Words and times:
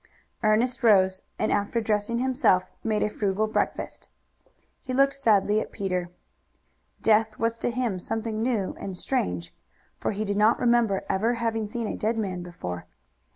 Ernest 0.41 0.81
rose, 0.81 1.21
and 1.37 1.51
after 1.51 1.79
dressing 1.79 2.17
himself 2.17 2.71
made 2.83 3.03
a 3.03 3.07
frugal 3.07 3.45
breakfast. 3.45 4.07
He 4.81 4.95
looked 4.95 5.13
sadly 5.13 5.59
at 5.61 5.71
Peter. 5.71 6.09
Death 7.03 7.37
was 7.37 7.55
to 7.59 7.69
him 7.69 7.99
something 7.99 8.41
new 8.41 8.73
and 8.79 8.97
strange, 8.97 9.53
for 9.99 10.09
he 10.11 10.25
did 10.25 10.37
not 10.37 10.57
remember 10.59 11.03
ever 11.07 11.35
having 11.35 11.67
seen 11.67 11.85
a 11.85 11.95
dead 11.95 12.17
man 12.17 12.41
before. 12.41 12.87